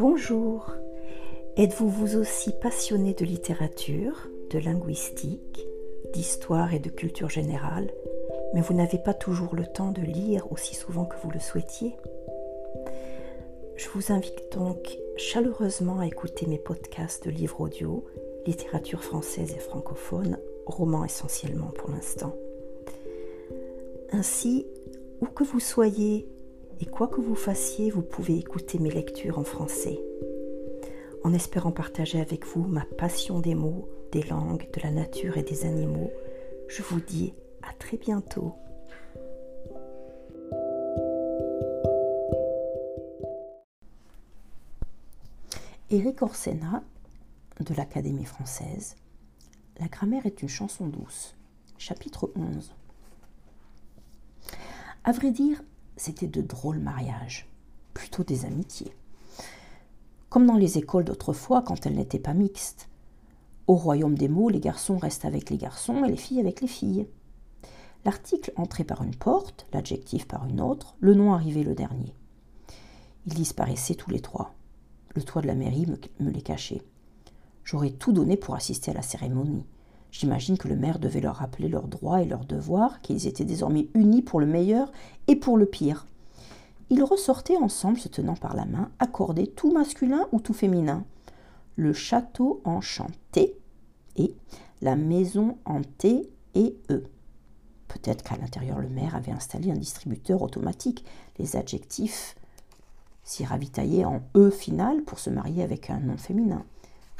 Bonjour. 0.00 0.72
Êtes-vous 1.58 1.90
vous 1.90 2.16
aussi 2.16 2.52
passionné 2.52 3.12
de 3.12 3.26
littérature, 3.26 4.30
de 4.48 4.58
linguistique, 4.58 5.68
d'histoire 6.14 6.72
et 6.72 6.78
de 6.78 6.88
culture 6.88 7.28
générale, 7.28 7.92
mais 8.54 8.62
vous 8.62 8.72
n'avez 8.72 8.96
pas 8.96 9.12
toujours 9.12 9.54
le 9.54 9.66
temps 9.66 9.92
de 9.92 10.00
lire 10.00 10.50
aussi 10.50 10.74
souvent 10.74 11.04
que 11.04 11.16
vous 11.22 11.30
le 11.30 11.38
souhaitiez? 11.38 11.98
Je 13.76 13.90
vous 13.90 14.10
invite 14.10 14.50
donc 14.56 14.96
chaleureusement 15.18 15.98
à 15.98 16.06
écouter 16.06 16.46
mes 16.46 16.58
podcasts 16.58 17.26
de 17.26 17.30
livres 17.30 17.60
audio, 17.60 18.06
littérature 18.46 19.04
française 19.04 19.52
et 19.54 19.60
francophone, 19.60 20.38
romans 20.64 21.04
essentiellement 21.04 21.72
pour 21.76 21.90
l'instant. 21.90 22.34
Ainsi, 24.12 24.66
où 25.20 25.26
que 25.26 25.44
vous 25.44 25.60
soyez 25.60 26.26
et 26.80 26.86
quoi 26.86 27.08
que 27.08 27.20
vous 27.20 27.34
fassiez, 27.34 27.90
vous 27.90 28.02
pouvez 28.02 28.38
écouter 28.38 28.78
mes 28.78 28.90
lectures 28.90 29.38
en 29.38 29.44
français. 29.44 30.00
En 31.22 31.34
espérant 31.34 31.72
partager 31.72 32.20
avec 32.20 32.46
vous 32.46 32.66
ma 32.66 32.86
passion 32.96 33.40
des 33.40 33.54
mots, 33.54 33.88
des 34.12 34.22
langues, 34.22 34.66
de 34.72 34.80
la 34.82 34.90
nature 34.90 35.36
et 35.36 35.42
des 35.42 35.66
animaux, 35.66 36.10
je 36.68 36.82
vous 36.82 37.00
dis 37.00 37.34
à 37.62 37.74
très 37.74 37.98
bientôt. 37.98 38.54
Éric 45.90 46.22
Orsena, 46.22 46.82
de 47.60 47.74
l'Académie 47.74 48.24
française, 48.24 48.96
La 49.80 49.88
grammaire 49.88 50.24
est 50.24 50.40
une 50.40 50.48
chanson 50.48 50.86
douce, 50.86 51.34
chapitre 51.78 52.30
11. 52.36 52.72
À 55.04 55.12
vrai 55.12 55.30
dire, 55.30 55.62
c'était 56.00 56.26
de 56.26 56.40
drôles 56.40 56.78
mariages, 56.78 57.46
plutôt 57.92 58.24
des 58.24 58.46
amitiés. 58.46 58.94
Comme 60.30 60.46
dans 60.46 60.56
les 60.56 60.78
écoles 60.78 61.04
d'autrefois 61.04 61.60
quand 61.60 61.84
elles 61.84 61.96
n'étaient 61.96 62.18
pas 62.18 62.32
mixtes. 62.32 62.88
Au 63.66 63.74
royaume 63.74 64.16
des 64.16 64.28
mots, 64.28 64.48
les 64.48 64.60
garçons 64.60 64.96
restent 64.96 65.26
avec 65.26 65.50
les 65.50 65.58
garçons 65.58 66.02
et 66.04 66.08
les 66.08 66.16
filles 66.16 66.40
avec 66.40 66.62
les 66.62 66.68
filles. 66.68 67.06
L'article 68.06 68.50
entrait 68.56 68.84
par 68.84 69.02
une 69.02 69.14
porte, 69.14 69.66
l'adjectif 69.74 70.26
par 70.26 70.46
une 70.46 70.62
autre, 70.62 70.96
le 71.00 71.12
nom 71.12 71.34
arrivait 71.34 71.64
le 71.64 71.74
dernier. 71.74 72.14
Ils 73.26 73.34
disparaissaient 73.34 73.94
tous 73.94 74.10
les 74.10 74.20
trois. 74.20 74.54
Le 75.14 75.22
toit 75.22 75.42
de 75.42 75.48
la 75.48 75.54
mairie 75.54 75.86
me, 75.86 75.98
me 76.24 76.30
les 76.30 76.40
cachait. 76.40 76.82
J'aurais 77.62 77.90
tout 77.90 78.12
donné 78.12 78.38
pour 78.38 78.54
assister 78.54 78.90
à 78.90 78.94
la 78.94 79.02
cérémonie. 79.02 79.66
J'imagine 80.10 80.58
que 80.58 80.68
le 80.68 80.76
maire 80.76 80.98
devait 80.98 81.20
leur 81.20 81.36
rappeler 81.36 81.68
leurs 81.68 81.88
droits 81.88 82.22
et 82.22 82.26
leurs 82.26 82.44
devoirs, 82.44 83.00
qu'ils 83.00 83.26
étaient 83.26 83.44
désormais 83.44 83.88
unis 83.94 84.22
pour 84.22 84.40
le 84.40 84.46
meilleur 84.46 84.90
et 85.28 85.36
pour 85.36 85.56
le 85.56 85.66
pire. 85.66 86.06
Ils 86.90 87.04
ressortaient 87.04 87.56
ensemble, 87.56 87.98
se 87.98 88.08
tenant 88.08 88.34
par 88.34 88.56
la 88.56 88.64
main, 88.64 88.90
accordés 88.98 89.46
tout 89.46 89.72
masculin 89.72 90.26
ou 90.32 90.40
tout 90.40 90.52
féminin. 90.52 91.04
Le 91.76 91.92
château 91.92 92.60
enchanté 92.64 93.56
et 94.16 94.34
la 94.82 94.96
maison 94.96 95.56
hantée 95.64 96.28
et 96.54 96.76
eux. 96.90 97.04
Peut-être 97.86 98.22
qu'à 98.24 98.36
l'intérieur, 98.36 98.80
le 98.80 98.88
maire 98.88 99.14
avait 99.14 99.32
installé 99.32 99.70
un 99.70 99.76
distributeur 99.76 100.42
automatique. 100.42 101.04
Les 101.38 101.56
adjectifs 101.56 102.36
s'y 103.22 103.44
ravitaillaient 103.44 104.04
en 104.04 104.22
e 104.36 104.50
final 104.50 105.02
pour 105.02 105.20
se 105.20 105.30
marier 105.30 105.62
avec 105.62 105.90
un 105.90 106.00
nom 106.00 106.16
féminin. 106.16 106.64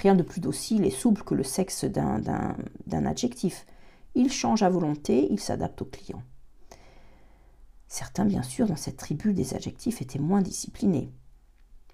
Rien 0.00 0.14
de 0.14 0.22
plus 0.22 0.40
docile 0.40 0.86
et 0.86 0.90
souple 0.90 1.24
que 1.24 1.34
le 1.34 1.42
sexe 1.42 1.84
d'un 1.84 3.06
adjectif. 3.06 3.66
Il 4.14 4.32
change 4.32 4.62
à 4.62 4.70
volonté, 4.70 5.28
il 5.30 5.38
s'adapte 5.38 5.82
au 5.82 5.84
client. 5.84 6.22
Certains, 7.86 8.24
bien 8.24 8.42
sûr, 8.42 8.66
dans 8.66 8.76
cette 8.76 8.96
tribu 8.96 9.34
des 9.34 9.52
adjectifs 9.52 10.00
étaient 10.00 10.18
moins 10.18 10.40
disciplinés. 10.40 11.12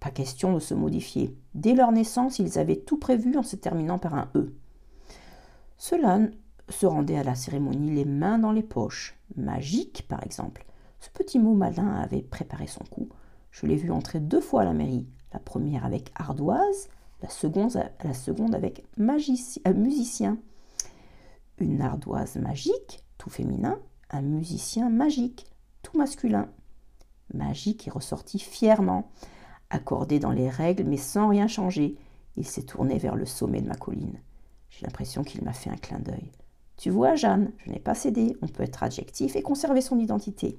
Pas 0.00 0.10
question 0.10 0.52
de 0.52 0.58
se 0.58 0.74
modifier. 0.74 1.34
Dès 1.54 1.72
leur 1.72 1.92
naissance, 1.92 2.38
ils 2.38 2.58
avaient 2.58 2.76
tout 2.76 2.98
prévu 2.98 3.38
en 3.38 3.42
se 3.42 3.56
terminant 3.56 3.98
par 3.98 4.14
un 4.14 4.28
E. 4.34 4.54
Cela 5.78 6.20
se 6.68 6.84
rendait 6.84 7.16
à 7.16 7.24
la 7.24 7.34
cérémonie 7.34 7.90
les 7.90 8.04
mains 8.04 8.38
dans 8.38 8.52
les 8.52 8.62
poches. 8.62 9.18
Magique, 9.34 10.04
par 10.08 10.22
exemple. 10.22 10.66
Ce 11.00 11.08
petit 11.08 11.38
mot 11.38 11.54
malin 11.54 11.94
avait 11.94 12.22
préparé 12.22 12.66
son 12.66 12.84
coup. 12.84 13.08
Je 13.50 13.64
l'ai 13.64 13.76
vu 13.76 13.90
entrer 13.90 14.20
deux 14.20 14.42
fois 14.42 14.60
à 14.60 14.64
la 14.66 14.74
mairie. 14.74 15.08
La 15.32 15.38
première 15.38 15.86
avec 15.86 16.12
ardoise, 16.16 16.88
la 17.22 17.28
seconde, 17.28 18.54
avec 18.54 18.84
euh, 18.98 19.74
musicien. 19.74 20.38
Une 21.58 21.80
ardoise 21.80 22.36
magique, 22.36 23.04
tout 23.18 23.30
féminin, 23.30 23.78
un 24.10 24.22
musicien 24.22 24.90
magique, 24.90 25.46
tout 25.82 25.96
masculin. 25.96 26.48
Magique 27.32 27.86
est 27.86 27.92
ressorti 27.92 28.38
fièrement, 28.38 29.10
accordé 29.70 30.18
dans 30.18 30.32
les 30.32 30.50
règles, 30.50 30.84
mais 30.84 30.96
sans 30.96 31.28
rien 31.28 31.48
changer. 31.48 31.96
Il 32.36 32.46
s'est 32.46 32.64
tourné 32.64 32.98
vers 32.98 33.14
le 33.14 33.26
sommet 33.26 33.60
de 33.60 33.68
ma 33.68 33.76
colline. 33.76 34.20
J'ai 34.70 34.84
l'impression 34.86 35.22
qu'il 35.22 35.44
m'a 35.44 35.52
fait 35.52 35.70
un 35.70 35.76
clin 35.76 36.00
d'œil. 36.00 36.32
Tu 36.76 36.90
vois, 36.90 37.14
Jeanne, 37.14 37.52
je 37.58 37.70
n'ai 37.70 37.78
pas 37.78 37.94
cédé. 37.94 38.36
On 38.42 38.48
peut 38.48 38.64
être 38.64 38.82
adjectif 38.82 39.36
et 39.36 39.42
conserver 39.42 39.80
son 39.80 39.98
identité. 39.98 40.58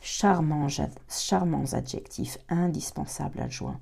Charmants, 0.00 0.68
charmants 1.08 1.72
adjectifs 1.72 2.38
indispensables 2.48 3.40
adjoints. 3.40 3.80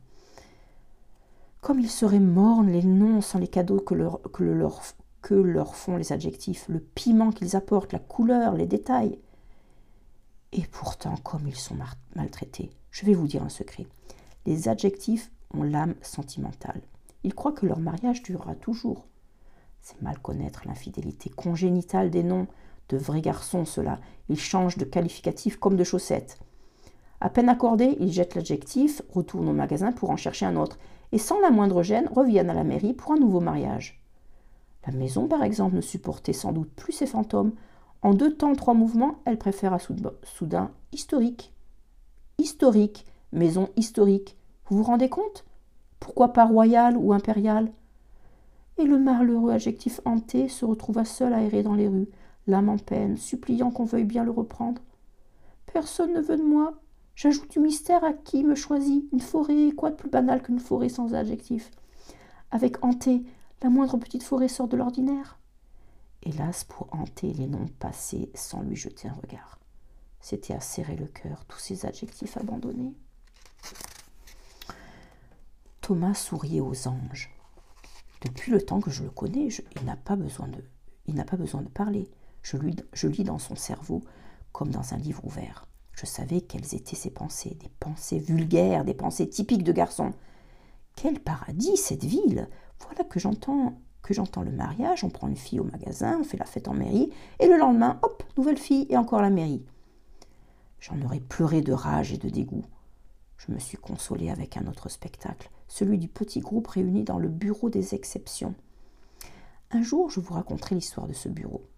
Comme 1.61 1.81
ils 1.81 1.91
seraient 1.91 2.21
mornes 2.21 2.71
les 2.71 2.85
noms 2.85 3.21
sans 3.21 3.39
les 3.39 3.49
cadeaux 3.49 3.81
que 3.81 3.95
leur, 3.95 5.75
font 5.75 5.97
les 5.97 6.13
adjectifs, 6.13 6.67
le 6.69 6.79
piment 6.79 7.33
qu'ils 7.33 7.57
apportent, 7.57 7.93
la 7.93 7.99
couleur, 7.99 8.55
les 8.55 8.67
détails. 8.67 9.19
Et 10.53 10.63
pourtant, 10.71 11.17
comme 11.17 11.47
ils 11.47 11.57
sont 11.57 11.77
maltraités, 12.15 12.71
je 12.91 13.05
vais 13.05 13.15
vous 13.15 13.27
dire 13.27 13.43
un 13.43 13.49
secret. 13.49 13.87
Les 14.47 14.69
adjectifs 14.69 15.31
ont 15.53 15.63
l'âme 15.63 15.95
sentimentale. 16.01 16.81
Ils 17.25 17.35
croient 17.35 17.53
que 17.53 17.67
leur 17.67 17.81
mariage 17.81 18.23
durera 18.23 18.55
toujours. 18.55 19.07
C'est 19.83 20.01
mal 20.01 20.19
connaître 20.21 20.63
l'infidélité 20.67 21.29
congénitale 21.29 22.11
des 22.11 22.23
noms. 22.23 22.47
De 22.89 22.97
vrais 22.97 23.21
garçons, 23.21 23.65
cela. 23.65 23.99
Ils 24.29 24.41
changent 24.41 24.79
de 24.79 24.85
qualificatif 24.85 25.59
comme 25.59 25.77
de 25.77 25.85
chaussettes. 25.85 26.39
À 27.21 27.31
peine 27.31 27.49
accordé, 27.49 27.97
ils 28.01 28.13
jettent 28.13 28.37
l'adjectif, 28.37 29.03
retournent 29.13 29.49
au 29.49 29.53
magasin 29.53 29.93
pour 29.93 30.11
en 30.11 30.17
chercher 30.17 30.47
un 30.47 30.57
autre, 30.57 30.79
et 31.13 31.19
sans 31.19 31.41
la 31.41 31.51
moindre 31.51 31.83
gêne 31.83 32.09
reviennent 32.15 32.51
à 32.51 32.55
la 32.55 32.65
mairie 32.65 32.95
pour 32.95 33.13
un 33.13 33.19
nouveau 33.19 33.41
mariage. 33.41 34.01
La 34.87 34.93
maison, 34.93 35.27
par 35.27 35.43
exemple, 35.43 35.77
ne 35.77 35.81
supportait 35.81 36.33
sans 36.33 36.53
doute 36.53 36.71
plus 36.71 36.93
ces 36.93 37.07
fantômes. 37.07 37.53
En 38.03 38.15
deux 38.15 38.35
temps, 38.35 38.55
trois 38.55 38.75
mouvements, 38.75 39.19
elle 39.25 39.39
préfère 39.39 39.73
à 39.73 39.79
soudain 39.79 40.71
historique. 40.93 41.53
Historique, 42.39 43.05
maison 43.33 43.69
historique. 43.77 44.37
Vous 44.67 44.79
vous 44.79 44.85
rendez 44.85 45.09
compte? 45.09 45.45
Pourquoi 45.99 46.33
pas 46.33 46.47
royal 46.47 46.97
ou 46.97 47.13
impérial 47.13 47.73
Et 48.79 48.85
le 48.85 48.99
malheureux 48.99 49.51
adjectif 49.51 50.01
hanté 50.05 50.49
se 50.49 50.65
retrouva 50.65 51.05
seul 51.05 51.35
à 51.35 51.43
errer 51.43 51.65
dans 51.65 51.75
les 51.75 51.89
rues, 51.89 52.09
l'âme 52.47 52.69
en 52.69 52.79
peine, 52.79 53.17
suppliant 53.17 53.71
qu'on 53.71 53.85
veuille 53.85 54.05
bien 54.05 54.25
le 54.25 54.31
reprendre. 54.31 54.81
Personne 55.73 56.15
ne 56.15 56.21
veut 56.21 56.37
de 56.37 56.43
moi, 56.43 56.75
J'ajoute 57.19 57.51
du 57.51 57.59
mystère 57.59 58.05
à 58.05 58.13
qui 58.13 58.45
me 58.45 58.55
choisit. 58.55 59.05
Une 59.13 59.19
forêt, 59.19 59.73
quoi 59.73 59.91
de 59.91 59.97
plus 59.97 60.09
banal 60.09 60.41
qu'une 60.41 60.61
forêt 60.61 60.89
sans 60.89 61.15
adjectif? 61.15 61.73
Avec 62.53 62.85
hanté, 62.85 63.25
la 63.61 63.71
moindre 63.71 63.97
petite 63.97 64.23
forêt 64.23 64.47
sort 64.47 64.69
de 64.69 64.77
l'ordinaire. 64.77 65.37
Hélas, 66.23 66.63
pour 66.63 66.87
hanter 66.93 67.33
les 67.33 67.49
noms 67.49 67.67
passés 67.81 68.31
sans 68.35 68.63
lui 68.63 68.77
jeter 68.77 69.09
un 69.09 69.15
regard. 69.15 69.59
C'était 70.21 70.55
à 70.55 70.61
serrer 70.61 70.95
le 70.95 71.09
cœur, 71.09 71.45
tous 71.47 71.59
ces 71.59 71.87
adjectifs 71.87 72.37
abandonnés. 72.37 72.95
Thomas 75.81 76.15
souriait 76.15 76.61
aux 76.61 76.87
anges. 76.87 77.35
Depuis 78.21 78.53
le 78.53 78.63
temps 78.63 78.81
que 78.81 78.93
je 78.93 79.03
le 79.03 79.11
connais, 79.11 79.49
il 79.49 79.85
n'a 79.85 79.97
pas 79.97 80.15
besoin 80.15 80.47
de, 80.47 80.63
il 81.09 81.17
n'a 81.17 81.25
pas 81.25 81.37
besoin 81.37 81.63
de 81.63 81.69
parler. 81.69 82.09
Je, 82.43 82.57
lis 83.09 83.25
dans 83.25 83.41
son 83.41 83.57
cerveau 83.57 84.05
comme 84.53 84.71
dans 84.71 84.95
un 84.95 84.99
livre 84.99 85.25
ouvert. 85.25 85.67
Je 85.99 86.07
savais 86.07 86.43
quelles 86.43 86.77
étaient 86.77 86.95
ses 86.95 87.11
pensées, 87.11 87.57
des 87.61 87.71
pensées 87.81 88.21
vulgaires, 88.21 88.85
des 88.85 88.95
pensées 88.95 89.29
typiques 89.29 89.65
de 89.65 89.73
garçon. 89.73 90.13
Quel 90.95 91.19
paradis 91.19 91.77
cette 91.77 92.05
ville 92.05 92.49
Voilà 92.79 93.03
que 93.03 93.19
j'entends 93.19 93.81
que 94.03 94.15
j'entends 94.15 94.43
le 94.43 94.53
mariage, 94.53 95.03
on 95.03 95.11
prend 95.11 95.27
une 95.27 95.37
fille 95.37 95.59
au 95.59 95.65
magasin, 95.65 96.19
on 96.21 96.25
fait 96.25 96.37
la 96.37 96.45
fête 96.45 96.69
en 96.69 96.73
mairie, 96.73 97.11
et 97.41 97.49
le 97.49 97.57
lendemain, 97.57 97.99
hop, 98.03 98.23
nouvelle 98.37 98.59
fille 98.59 98.87
et 98.91 98.97
encore 98.97 99.21
la 99.21 99.29
mairie. 99.29 99.65
J'en 100.79 101.03
aurais 101.03 101.19
pleuré 101.19 101.63
de 101.63 101.73
rage 101.73 102.13
et 102.13 102.17
de 102.17 102.29
dégoût. 102.29 102.65
Je 103.37 103.51
me 103.51 103.59
suis 103.59 103.77
consolée 103.77 104.31
avec 104.31 104.57
un 104.57 104.69
autre 104.69 104.89
spectacle, 104.89 105.51
celui 105.67 105.99
du 105.99 106.07
petit 106.07 106.39
groupe 106.39 106.69
réuni 106.69 107.03
dans 107.03 107.19
le 107.19 107.29
bureau 107.29 107.71
des 107.71 107.97
exceptions. 107.97 108.55
Un 109.73 109.83
jour, 109.83 110.11
je 110.11 110.21
vous 110.21 110.35
raconterai 110.35 110.77
l'histoire 110.77 111.09
de 111.09 111.13
ce 111.13 111.29
bureau. 111.29 111.69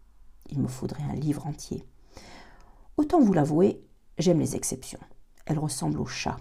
Il 0.50 0.60
me 0.60 0.68
faudrait 0.68 1.04
un 1.04 1.14
livre 1.14 1.46
entier. 1.46 1.86
Autant 2.98 3.18
vous 3.18 3.32
l'avouer, 3.32 3.82
J'aime 4.20 4.40
les 4.40 4.54
exceptions. 4.54 5.00
Elles 5.46 5.58
ressemblent 5.58 5.98
aux 5.98 6.04
chats. 6.04 6.36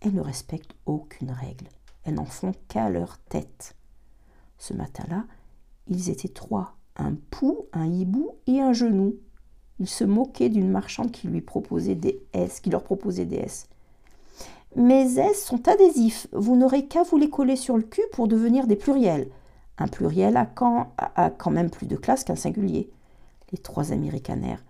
Elles 0.00 0.14
ne 0.14 0.20
respectent 0.20 0.76
aucune 0.86 1.32
règle. 1.32 1.66
Elles 2.04 2.14
n'en 2.14 2.24
font 2.24 2.52
qu'à 2.68 2.88
leur 2.90 3.18
tête. 3.18 3.74
Ce 4.56 4.72
matin-là, 4.72 5.24
ils 5.88 6.10
étaient 6.10 6.28
trois, 6.28 6.76
un 6.94 7.14
pou, 7.14 7.66
un 7.72 7.86
hibou 7.86 8.36
et 8.46 8.60
un 8.60 8.72
genou. 8.72 9.16
Ils 9.80 9.88
se 9.88 10.04
moquaient 10.04 10.48
d'une 10.48 10.70
marchande 10.70 11.10
qui 11.10 11.26
lui 11.26 11.40
proposait 11.40 11.96
des 11.96 12.22
S, 12.32 12.60
qui 12.60 12.70
leur 12.70 12.84
proposait 12.84 13.26
des 13.26 13.38
S. 13.38 13.66
Mes 14.76 15.18
S 15.18 15.44
sont 15.44 15.66
adhésifs. 15.66 16.28
Vous 16.30 16.54
n'aurez 16.54 16.86
qu'à 16.86 17.02
vous 17.02 17.16
les 17.16 17.30
coller 17.30 17.56
sur 17.56 17.76
le 17.76 17.82
cul 17.82 18.06
pour 18.12 18.28
devenir 18.28 18.68
des 18.68 18.76
pluriels. 18.76 19.28
Un 19.78 19.88
pluriel 19.88 20.36
a 20.36 20.46
quand, 20.46 20.92
a 20.98 21.30
quand 21.30 21.50
même 21.50 21.68
plus 21.70 21.88
de 21.88 21.96
classe 21.96 22.22
qu'un 22.22 22.36
singulier. 22.36 22.88
Les 23.50 23.58
trois 23.58 23.90
amis 23.90 24.10
ricanèrent. 24.10 24.62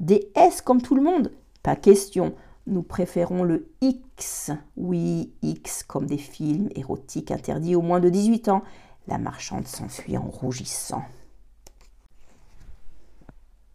Des 0.00 0.30
S 0.34 0.60
comme 0.60 0.82
tout 0.82 0.96
le 0.96 1.02
monde 1.02 1.32
Pas 1.62 1.76
question. 1.76 2.34
Nous 2.66 2.82
préférons 2.82 3.44
le 3.44 3.68
X. 3.80 4.50
Oui, 4.76 5.32
X 5.42 5.84
comme 5.84 6.06
des 6.06 6.18
films 6.18 6.68
érotiques 6.74 7.30
interdits 7.30 7.76
aux 7.76 7.82
moins 7.82 8.00
de 8.00 8.08
18 8.08 8.48
ans. 8.48 8.62
La 9.06 9.18
marchande 9.18 9.66
s'enfuit 9.66 10.16
en 10.16 10.28
rougissant. 10.28 11.02